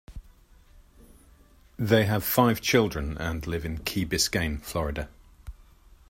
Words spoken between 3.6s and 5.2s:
in Key Biscayne, Florida.